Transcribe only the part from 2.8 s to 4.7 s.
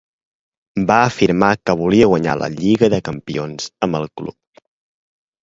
de Campions amb el club.